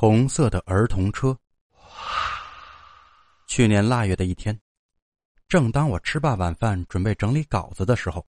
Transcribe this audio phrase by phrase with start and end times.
[0.00, 1.36] 红色的儿童车。
[3.48, 4.56] 去年腊月的一天，
[5.48, 8.24] 正当我吃罢晚饭准备整理稿子的时候，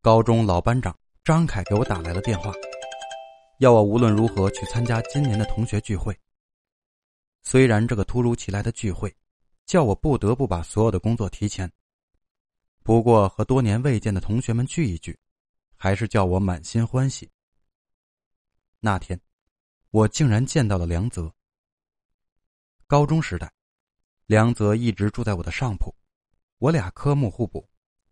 [0.00, 2.52] 高中老班长张凯给我打来了电话，
[3.58, 6.16] 要我无论如何去参加今年的同学聚会。
[7.42, 9.12] 虽然这个突如其来的聚会，
[9.66, 11.68] 叫我不得不把所有的工作提前，
[12.84, 15.18] 不过和多年未见的同学们聚一聚，
[15.76, 17.28] 还是叫我满心欢喜。
[18.78, 19.20] 那天。
[19.90, 21.34] 我竟然见到了梁泽。
[22.86, 23.50] 高中时代，
[24.26, 25.94] 梁泽一直住在我的上铺，
[26.58, 27.66] 我俩科目互补，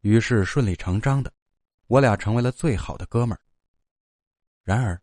[0.00, 1.30] 于是顺理成章的，
[1.86, 3.40] 我俩成为了最好的哥们儿。
[4.64, 4.98] 然而，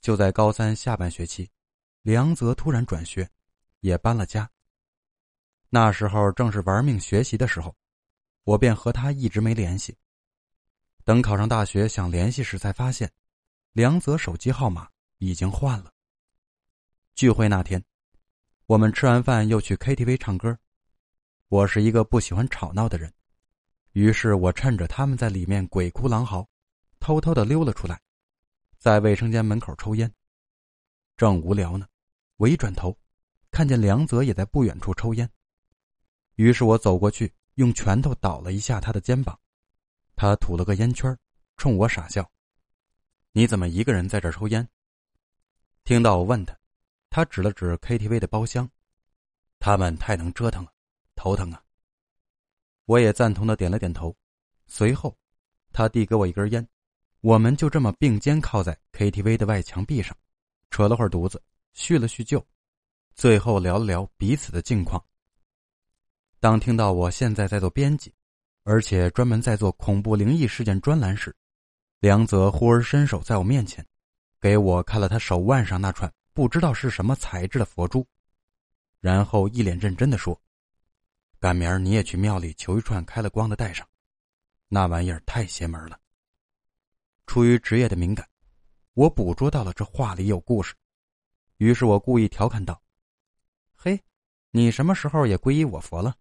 [0.00, 1.50] 就在高三下半学期，
[2.00, 3.28] 梁泽突然转学，
[3.80, 4.50] 也搬了家。
[5.68, 7.76] 那时候正是玩命学习的时候，
[8.44, 9.94] 我便和他一直没联系。
[11.04, 13.10] 等考上大学想联系时，才发现，
[13.72, 14.88] 梁泽手机号码。
[15.22, 15.89] 已经换了。
[17.14, 17.82] 聚会那天，
[18.66, 20.58] 我们吃完饭又去 KTV 唱歌。
[21.48, 23.12] 我是一个不喜欢吵闹的人，
[23.92, 26.48] 于是我趁着他们在里面鬼哭狼嚎，
[26.98, 28.00] 偷偷的溜了出来，
[28.78, 30.10] 在卫生间门口抽烟。
[31.16, 31.86] 正无聊呢，
[32.36, 32.96] 我一转头，
[33.50, 35.30] 看见梁泽也在不远处抽烟。
[36.36, 39.38] 于是我走过去，用拳头捣了一下他的肩膀，
[40.16, 41.14] 他吐了个烟圈，
[41.58, 42.30] 冲我傻笑
[43.32, 44.66] ：“你怎么一个人在这抽烟？”
[45.84, 46.56] 听到我问他，
[47.10, 48.70] 他指了指 KTV 的包厢，
[49.58, 50.72] 他们太能折腾了，
[51.16, 51.60] 头疼啊。
[52.84, 54.16] 我也赞同的点了点头，
[54.68, 55.18] 随后，
[55.72, 56.66] 他递给我一根烟，
[57.20, 60.16] 我们就这么并肩靠在 KTV 的外墙壁上，
[60.70, 61.42] 扯了会儿犊子，
[61.74, 62.44] 叙了叙旧，
[63.16, 65.04] 最后聊了聊彼此的近况。
[66.38, 68.14] 当听到我现在在做编辑，
[68.62, 71.34] 而且专门在做恐怖灵异事件专栏时，
[71.98, 73.84] 梁泽忽而伸手在我面前。
[74.40, 78.06] 给我看了他手腕上那串不知道是什么材质的佛珠，
[79.00, 80.40] 然后一脸认真的说
[81.40, 83.86] ：“赶明儿你也去庙里求一串开了光的戴上，
[84.68, 85.98] 那玩意儿太邪门了。”
[87.26, 88.28] 出于职业的敏感，
[88.94, 90.74] 我捕捉到了这话里有故事，
[91.58, 92.80] 于是我故意调侃道
[93.74, 94.02] ：“嘿，
[94.50, 96.14] 你什么时候也皈依我佛了？”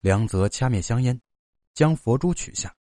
[0.00, 1.20] 梁泽掐灭香烟，
[1.74, 2.74] 将佛珠取下，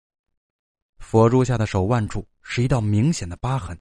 [0.98, 3.78] 佛珠下的手腕处是一道明显的疤痕。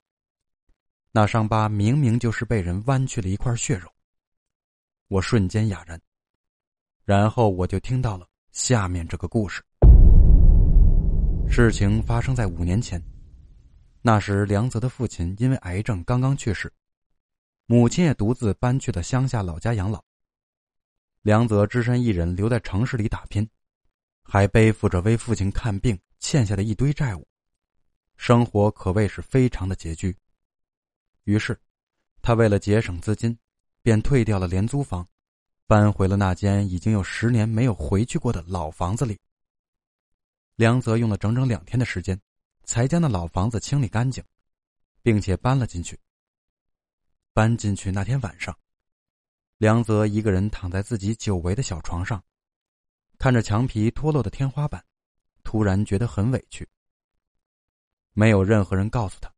[1.15, 3.87] 那伤疤明明就是被人剜去了一块血肉。
[5.09, 6.01] 我瞬间哑然，
[7.05, 9.61] 然后我就听到了下面这个故事。
[11.47, 12.99] 事情发生在五年前，
[14.01, 16.73] 那时梁泽的父亲因为癌症刚刚去世，
[17.67, 20.03] 母亲也独自搬去了乡下老家养老。
[21.21, 23.47] 梁泽只身一人留在城市里打拼，
[24.23, 27.27] 还背负着为父亲看病欠下的一堆债务，
[28.17, 30.17] 生活可谓是非常的拮据。
[31.23, 31.59] 于是，
[32.21, 33.37] 他为了节省资金，
[33.81, 35.07] 便退掉了廉租房，
[35.67, 39.19] 搬回了那间已经有十年没有回去过的老房子里。
[40.55, 42.19] 梁泽用了整整两天的时间，
[42.63, 44.23] 才将那老房子清理干净，
[45.01, 45.99] 并且搬了进去。
[47.33, 48.55] 搬进去那天晚上，
[49.57, 52.23] 梁泽一个人躺在自己久违的小床上，
[53.17, 54.85] 看着墙皮脱落的天花板，
[55.43, 56.67] 突然觉得很委屈。
[58.11, 59.32] 没有任何人告诉他。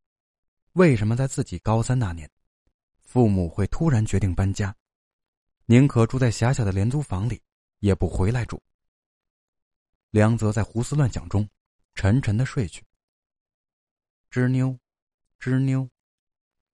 [0.75, 2.30] 为什么在自己高三那年，
[3.02, 4.75] 父母会突然决定搬家，
[5.68, 7.41] 宁可住在狭小的廉租房里，
[7.80, 8.62] 也不回来住？
[10.09, 11.47] 梁泽在胡思乱想中，
[11.94, 12.84] 沉沉的睡去。
[14.30, 14.78] 吱妞，
[15.40, 15.90] 吱妞，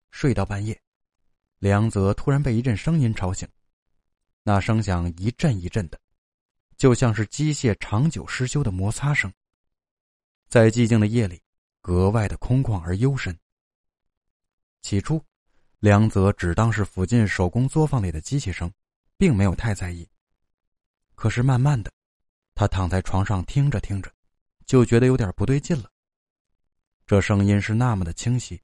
[0.09, 0.81] 睡到半夜，
[1.59, 3.47] 梁泽突然被一阵声音吵醒，
[4.41, 6.01] 那声响一阵一阵的，
[6.75, 9.31] 就像是机械长久失修的摩擦声，
[10.50, 11.40] 在寂静的夜里，
[11.81, 13.38] 格外的空旷而幽深。
[14.81, 15.24] 起初，
[15.80, 18.72] 梁泽只当是附近手工作坊里的机器声，
[19.18, 20.08] 并没有太在意。
[21.16, 21.92] 可是慢慢的，
[22.56, 24.11] 他躺在床上听着听着，
[24.66, 25.90] 就觉得有点不对劲了。
[27.05, 28.59] 这声音是那么的清晰，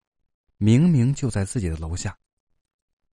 [0.58, 2.18] 明明就在自己的楼下，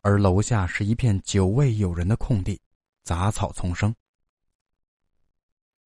[0.00, 2.60] 而楼下是一片久未有人的空地，
[3.02, 3.94] 杂草丛生。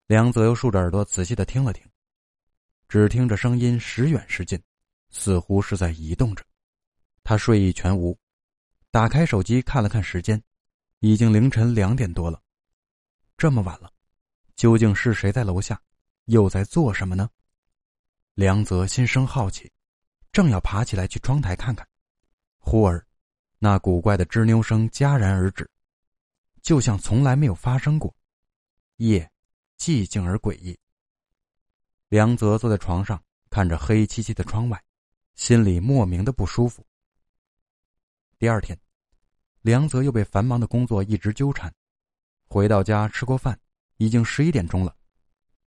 [0.06, 1.84] 梁泽又竖着耳朵仔细的听了听，
[2.88, 4.62] 只听着声音时远时近，
[5.10, 6.44] 似乎是在移动着。
[7.28, 8.18] 他睡意全无，
[8.90, 10.42] 打开手机看了看时间，
[11.00, 12.42] 已经凌晨两点多了。
[13.36, 13.92] 这么晚了，
[14.56, 15.78] 究竟是谁在楼下，
[16.24, 17.28] 又在做什么呢？
[18.32, 19.70] 梁泽心生好奇，
[20.32, 21.86] 正要爬起来去窗台看看，
[22.56, 23.06] 忽而，
[23.58, 25.70] 那古怪的吱扭声戛然而止，
[26.62, 28.16] 就像从来没有发生过。
[28.96, 29.30] 夜，
[29.76, 30.74] 寂静而诡异。
[32.08, 34.82] 梁泽坐在床上，看着黑漆漆的窗外，
[35.34, 36.82] 心里莫名的不舒服。
[38.38, 38.78] 第二天，
[39.62, 41.74] 梁泽又被繁忙的工作一直纠缠，
[42.46, 43.58] 回到家吃过饭，
[43.96, 44.94] 已经十一点钟了。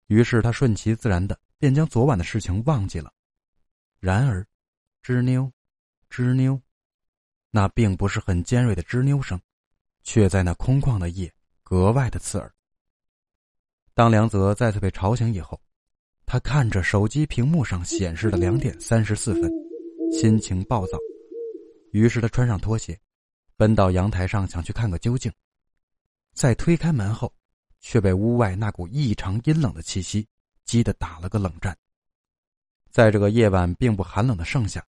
[0.08, 3.12] 于是他顺其自然的便将昨晚的事情忘记了。
[4.00, 4.44] 然而，
[5.00, 5.48] 吱妞，
[6.10, 6.60] 吱妞，
[7.52, 9.40] 那并不是很尖锐的吱妞声，
[10.02, 11.32] 却在那空旷的夜
[11.62, 12.52] 格外的刺耳。
[13.94, 15.60] 当梁泽再次被吵醒以后，
[16.26, 19.48] 他看着手机屏幕上显示的两点三十四分，
[20.10, 20.98] 心情暴躁。
[21.96, 23.00] 于是他穿上拖鞋，
[23.56, 25.32] 奔到阳台上想去看个究竟。
[26.34, 27.32] 在推开门后，
[27.80, 30.28] 却被屋外那股异常阴冷的气息
[30.66, 31.74] 激得打了个冷战。
[32.90, 34.86] 在这个夜晚并不寒冷的盛夏，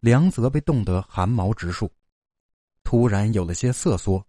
[0.00, 1.88] 梁泽被冻得汗毛直竖，
[2.82, 4.26] 突然有了些瑟缩，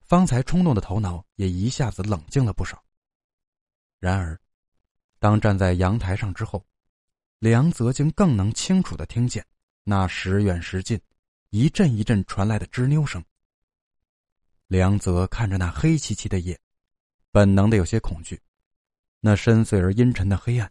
[0.00, 2.82] 方才冲动的头脑也一下子冷静了不少。
[3.98, 4.40] 然而，
[5.18, 6.64] 当站在阳台上之后，
[7.38, 9.44] 梁泽竟更能清楚的听见
[9.84, 10.98] 那时远时近。
[11.50, 13.24] 一阵一阵传来的吱扭声。
[14.66, 16.60] 梁泽看着那黑漆漆的夜，
[17.30, 18.38] 本能的有些恐惧。
[19.20, 20.70] 那深邃而阴沉的黑暗，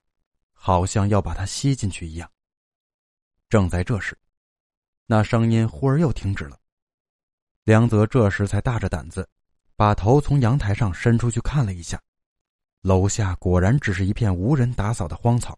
[0.53, 2.31] 好像要把他吸进去一样。
[3.49, 4.15] 正在这时，
[5.07, 6.59] 那声音忽而又停止了。
[7.63, 9.27] 梁泽这时才大着胆子，
[9.75, 11.99] 把头从阳台上伸出去看了一下，
[12.81, 15.57] 楼下果然只是一片无人打扫的荒草，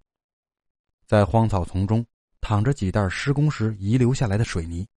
[1.06, 2.06] 在荒草丛中
[2.40, 4.88] 躺着几袋施工时遗留下来的水泥。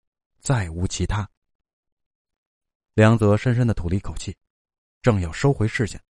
[0.42, 1.28] 再无其他。
[2.94, 4.36] 梁泽深深的吐了一口气，
[5.00, 6.02] 正要收回视线，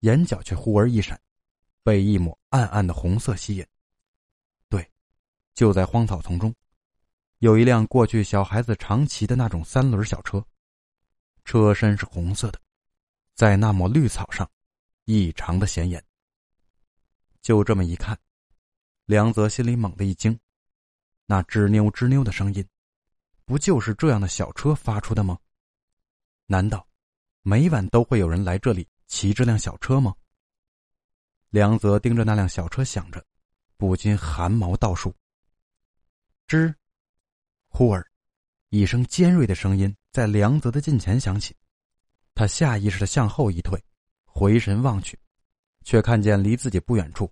[0.00, 1.18] 眼角却忽而一闪，
[1.82, 3.66] 被一抹暗暗的红色吸引。
[4.68, 4.86] 对，
[5.54, 6.54] 就在荒草丛中，
[7.38, 10.44] 有一辆过去小孩子常骑的那种三轮小车，
[11.46, 12.60] 车身是红色的，
[13.34, 14.48] 在那抹绿草上，
[15.06, 16.04] 异常的显眼。
[17.40, 18.16] 就这么一看，
[19.06, 20.38] 梁泽心里猛地一惊，
[21.24, 22.62] 那吱扭吱扭的声音。
[23.52, 25.38] 不就是这样的小车发出的吗？
[26.46, 26.88] 难道
[27.42, 30.14] 每晚都会有人来这里骑这辆小车吗？
[31.50, 33.22] 梁泽盯着那辆小车想着，
[33.76, 35.14] 不禁汗毛倒竖。
[36.48, 36.74] 吱，
[37.68, 38.02] 忽而，
[38.70, 41.54] 一声尖锐的声音在梁泽的近前响起，
[42.34, 43.78] 他下意识的向后一退，
[44.24, 45.18] 回神望去，
[45.84, 47.30] 却看见离自己不远处，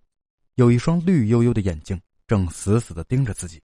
[0.57, 3.59] 有一双绿油油的眼睛正死死的盯着自己。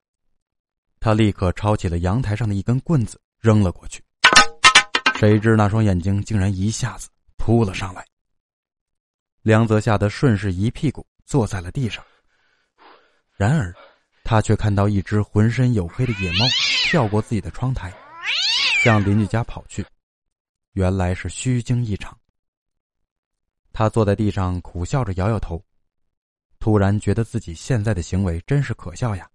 [0.99, 4.03] 他立刻抄起了阳台上的一根棍子，扔了过去。
[5.15, 8.05] 谁知那双眼睛竟然一下子扑了上来。
[9.41, 12.03] 梁泽吓得顺势一屁股坐在了地上。
[13.35, 13.73] 然而，
[14.23, 16.45] 他却看到一只浑身黝黑的野猫
[16.89, 17.93] 跳过自己的窗台，
[18.83, 19.85] 向邻居家跑去。
[20.73, 22.17] 原来是虚惊一场。
[23.71, 25.63] 他坐在地上苦笑着，摇摇头，
[26.59, 29.29] 突然觉得自己现在的行为真是可笑呀。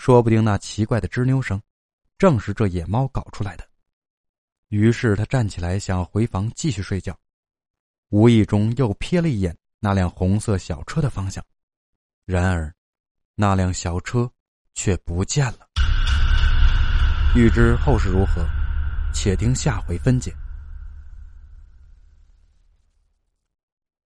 [0.00, 1.60] 说不定那奇怪的吱扭声，
[2.16, 3.68] 正是这野猫搞出来的。
[4.68, 7.14] 于是他站起来，想回房继续睡觉，
[8.08, 11.44] 无意中又瞥了一眼那辆红色小车的方向，
[12.24, 12.74] 然而，
[13.34, 14.26] 那辆小车
[14.72, 15.68] 却不见了。
[17.36, 18.42] 欲知后事如何，
[19.12, 20.34] 且听下回分解。